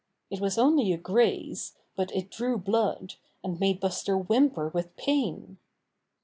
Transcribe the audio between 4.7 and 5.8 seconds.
with pain.